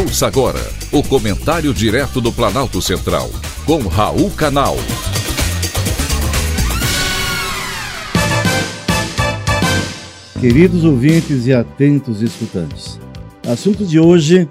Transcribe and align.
Ouça 0.00 0.26
agora 0.26 0.60
o 0.90 1.02
comentário 1.02 1.74
direto 1.74 2.22
do 2.22 2.32
Planalto 2.32 2.80
Central, 2.80 3.30
com 3.66 3.86
Raul 3.86 4.30
Canal. 4.30 4.74
Queridos 10.40 10.84
ouvintes 10.84 11.46
e 11.46 11.52
atentos 11.52 12.22
escutantes, 12.22 12.98
assunto 13.46 13.84
de 13.84 14.00
hoje: 14.00 14.48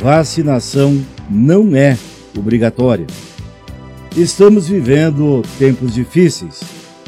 vacinação 0.00 1.04
não 1.28 1.74
é 1.74 1.98
obrigatória. 2.38 3.08
Estamos 4.16 4.68
vivendo 4.68 5.42
tempos 5.58 5.92
difíceis 5.92 6.60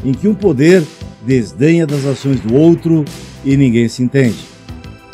em 0.05 0.13
que 0.13 0.27
um 0.27 0.35
poder 0.35 0.83
desdenha 1.25 1.87
das 1.87 2.05
ações 2.05 2.41
do 2.41 2.53
outro 2.53 3.05
e 3.45 3.57
ninguém 3.57 3.89
se 3.89 4.03
entende. 4.03 4.45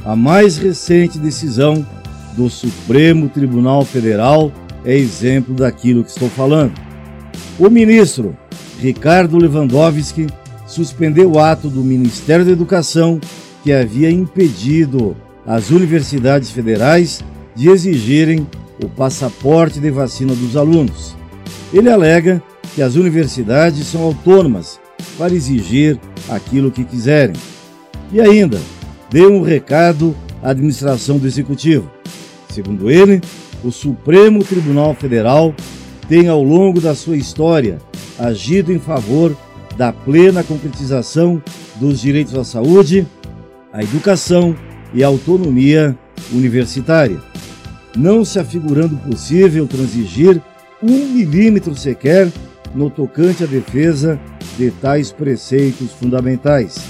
A 0.07 0.17
mais 0.17 0.57
recente 0.57 1.19
decisão 1.19 1.87
do 2.33 2.49
Supremo 2.49 3.29
Tribunal 3.29 3.85
Federal 3.85 4.53
é 4.85 4.97
exemplo 4.97 5.55
daquilo 5.55 6.03
que 6.03 6.11
estou 6.11 6.29
falando. 6.29 6.73
O 7.59 7.69
ministro 7.69 8.37
Ricardo 8.81 9.37
Lewandowski 9.37 10.27
suspendeu 10.67 11.33
o 11.33 11.39
ato 11.39 11.69
do 11.69 11.83
Ministério 11.83 12.45
da 12.45 12.51
Educação 12.51 13.21
que 13.63 13.73
havia 13.73 14.11
impedido 14.11 15.17
as 15.47 15.71
universidades 15.71 16.51
federais 16.51 17.23
de 17.55 17.69
exigirem 17.69 18.47
o 18.83 18.89
passaporte 18.89 19.79
de 19.79 19.91
vacina 19.91 20.35
dos 20.35 20.57
alunos. 20.57 21.15
Ele 21.73 21.91
alega 21.91 22.43
que 22.75 22.83
as 22.83 22.97
universidades 22.97 23.87
são 23.87 24.03
autônomas 24.03 24.81
para 25.19 25.35
exigir 25.35 25.99
aquilo 26.29 26.71
que 26.71 26.85
quiserem. 26.85 27.37
E 28.13 28.21
ainda, 28.21 28.61
deu 29.11 29.33
um 29.33 29.43
recado 29.43 30.15
à 30.43 30.51
administração 30.51 31.19
do 31.19 31.27
Executivo. 31.27 31.91
Segundo 32.53 32.91
ele, 32.91 33.19
o 33.65 33.73
Supremo 33.73 34.45
Tribunal 34.45 34.95
Federal 34.95 35.55
tem, 36.07 36.29
ao 36.29 36.43
longo 36.43 36.83
da 36.83 36.95
sua 36.95 37.17
história, 37.17 37.79
agido 38.19 38.71
em 38.71 38.79
favor 38.79 39.35
da 39.75 39.91
plena 39.91 40.45
concretização 40.45 41.43
dos 41.77 41.99
direitos 41.99 42.35
à 42.35 42.45
saúde, 42.45 43.07
à 43.73 43.83
educação 43.83 44.55
e 44.93 45.03
à 45.03 45.07
autonomia 45.07 45.97
universitária, 46.31 47.19
não 47.97 48.23
se 48.23 48.39
afigurando 48.39 48.99
possível 48.99 49.67
transigir 49.67 50.39
um 50.83 51.07
milímetro 51.09 51.75
sequer 51.75 52.31
no 52.75 52.91
tocante 52.91 53.45
à 53.45 53.47
defesa 53.47 54.21
de 54.59 54.71
tais 54.73 55.11
preceitos 55.11 55.91
fundamentais, 55.93 56.85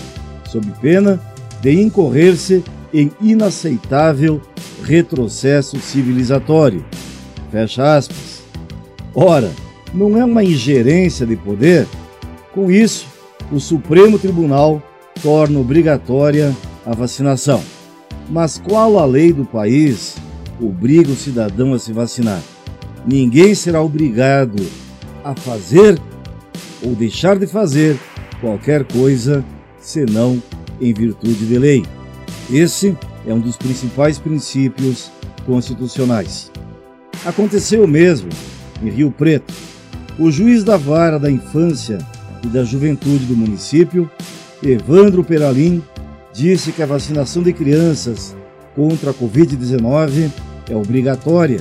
sob 0.50 0.66
pena 0.80 1.20
de 1.60 1.80
incorrer-se 1.80 2.64
em 2.92 3.12
inaceitável 3.20 4.42
retrocesso 4.82 5.78
civilizatório. 5.80 6.84
Fecha 7.50 7.96
aspas. 7.96 8.42
Ora, 9.14 9.50
não 9.92 10.18
é 10.18 10.24
uma 10.24 10.42
ingerência 10.42 11.26
de 11.26 11.36
poder? 11.36 11.86
Com 12.52 12.70
isso, 12.70 13.06
o 13.50 13.60
Supremo 13.60 14.18
Tribunal 14.18 14.82
torna 15.22 15.58
obrigatória 15.58 16.54
a 16.84 16.94
vacinação. 16.94 17.62
Mas 18.28 18.58
qual 18.58 18.98
a 18.98 19.04
lei 19.04 19.32
do 19.32 19.44
país 19.44 20.16
obriga 20.60 21.10
o 21.10 21.16
cidadão 21.16 21.74
a 21.74 21.78
se 21.78 21.92
vacinar? 21.92 22.40
Ninguém 23.06 23.54
será 23.54 23.82
obrigado 23.82 24.64
a 25.24 25.34
fazer 25.34 26.00
ou 26.82 26.94
deixar 26.94 27.38
de 27.38 27.46
fazer 27.46 27.98
qualquer 28.40 28.84
coisa 28.84 29.44
senão 29.80 30.42
em 30.80 30.92
virtude 30.92 31.46
de 31.46 31.58
lei. 31.58 31.84
Esse 32.50 32.96
é 33.26 33.32
um 33.32 33.40
dos 33.40 33.56
principais 33.56 34.18
princípios 34.18 35.10
constitucionais. 35.46 36.50
Aconteceu 37.24 37.86
mesmo 37.86 38.28
em 38.82 38.88
Rio 38.88 39.10
Preto. 39.10 39.52
O 40.18 40.30
juiz 40.30 40.64
da 40.64 40.76
vara 40.76 41.18
da 41.18 41.30
infância 41.30 41.98
e 42.42 42.48
da 42.48 42.64
juventude 42.64 43.24
do 43.24 43.36
município, 43.36 44.10
Evandro 44.62 45.22
Peralim, 45.24 45.82
disse 46.32 46.72
que 46.72 46.82
a 46.82 46.86
vacinação 46.86 47.42
de 47.42 47.52
crianças 47.52 48.36
contra 48.74 49.10
a 49.10 49.14
Covid-19 49.14 50.30
é 50.70 50.76
obrigatória 50.76 51.60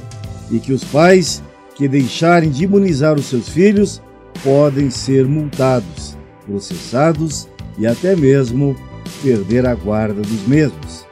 e 0.50 0.60
que 0.60 0.74
os 0.74 0.84
pais 0.84 1.44
que 1.76 1.88
deixarem 1.88 2.50
de 2.50 2.64
imunizar 2.64 3.16
os 3.16 3.26
seus 3.26 3.50
filhos 3.50 4.02
podem 4.44 4.90
ser 4.90 5.26
multados, 5.26 6.18
processados 6.46 7.48
e 7.78 7.86
até 7.86 8.16
mesmo 8.16 8.76
perder 9.24 9.66
a 9.66 9.76
guarda 9.76 10.22
dos 10.22 10.48
mesmos. 10.48 11.11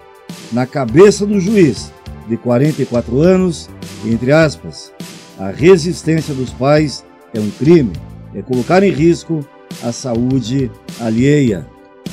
Na 0.51 0.65
cabeça 0.65 1.25
do 1.27 1.39
juiz, 1.39 1.91
de 2.27 2.35
44 2.35 3.21
anos, 3.21 3.69
entre 4.05 4.31
aspas, 4.31 4.91
a 5.37 5.49
resistência 5.51 6.33
dos 6.33 6.51
pais 6.51 7.05
é 7.33 7.39
um 7.39 7.51
crime, 7.51 7.93
é 8.33 8.41
colocar 8.41 8.81
em 8.81 8.91
risco 8.91 9.45
a 9.83 9.91
saúde 9.91 10.71
alheia. 10.99 11.67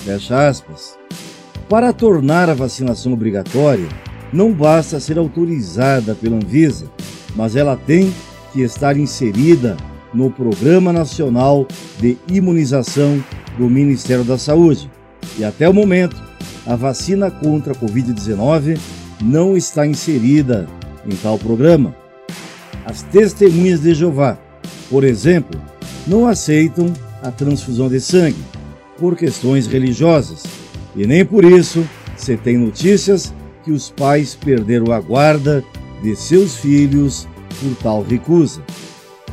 Fecha 0.05 0.49
aspas. 0.49 0.99
Para 1.69 1.93
tornar 1.93 2.51
a 2.51 2.55
vacinação 2.55 3.13
obrigatória, 3.13 3.89
não 4.33 4.53
basta 4.53 5.01
ser 5.01 5.19
autorizada 5.19 6.15
pela 6.15 6.37
Anvisa, 6.37 6.91
mas 7.35 7.57
ela 7.57 7.77
tem 7.77 8.13
que 8.53 8.61
estar 8.61 8.97
inserida 8.97 9.77
no 10.13 10.31
Programa 10.31 10.93
Nacional 10.93 11.67
de 11.99 12.17
Imunização 12.29 13.23
do 13.59 13.69
Ministério 13.69 14.25
da 14.25 14.37
Saúde, 14.37 14.91
e 15.39 15.45
até 15.45 15.69
o 15.69 15.75
momento, 15.75 16.17
a 16.67 16.75
vacina 16.75 17.31
contra 17.31 17.73
a 17.73 17.77
Covid-19 17.77 18.79
não 19.23 19.57
está 19.57 19.87
inserida 19.87 20.69
em 21.07 21.15
tal 21.17 21.39
programa. 21.39 21.95
As 22.85 23.03
testemunhas 23.03 23.81
de 23.81 23.95
Jeová, 23.95 24.37
por 24.91 25.05
exemplo, 25.05 25.61
não 26.07 26.27
aceitam 26.27 26.93
a 27.23 27.31
transfusão 27.31 27.89
de 27.89 28.01
sangue 28.01 28.43
por 28.99 29.17
questões 29.17 29.67
religiosas 29.67 30.43
e 30.95 31.07
nem 31.07 31.25
por 31.25 31.45
isso 31.45 31.89
se 32.17 32.37
tem 32.37 32.57
notícias 32.57 33.33
que 33.65 33.71
os 33.71 33.91
pais 33.91 34.35
perderam 34.35 34.93
a 34.93 35.01
guarda 35.01 35.65
de 36.03 36.15
seus 36.17 36.57
filhos 36.57 37.29
por 37.61 37.75
tal 37.83 38.03
recusa. 38.03 38.63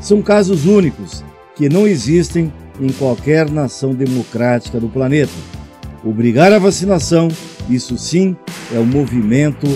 São 0.01 0.21
casos 0.21 0.65
únicos 0.65 1.23
que 1.55 1.69
não 1.69 1.87
existem 1.87 2.51
em 2.79 2.91
qualquer 2.93 3.49
nação 3.49 3.93
democrática 3.93 4.79
do 4.79 4.89
planeta 4.89 5.31
Obrigar 6.03 6.51
a 6.51 6.59
vacinação, 6.59 7.29
isso 7.69 7.97
sim, 7.97 8.35
é 8.73 8.79
um 8.79 8.85
movimento 8.85 9.67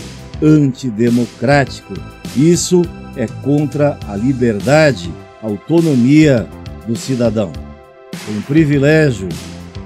antidemocrático. 0.41 1.93
Isso 2.35 2.81
é 3.15 3.27
contra 3.27 3.97
a 4.07 4.15
liberdade, 4.15 5.11
a 5.41 5.47
autonomia 5.47 6.47
do 6.85 6.95
cidadão. 6.95 7.51
Foi 8.13 8.35
um 8.35 8.41
privilégio 8.41 9.29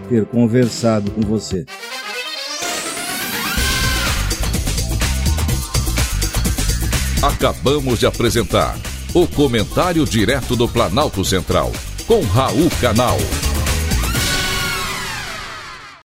ter 0.09 0.25
conversado 0.25 1.11
com 1.11 1.21
você. 1.21 1.65
Acabamos 7.21 7.99
de 7.99 8.07
apresentar 8.07 8.77
o 9.13 9.27
Comentário 9.27 10.05
Direto 10.05 10.55
do 10.55 10.67
Planalto 10.67 11.23
Central, 11.23 11.71
com 12.07 12.21
Raul 12.21 12.69
Canal. 12.81 13.17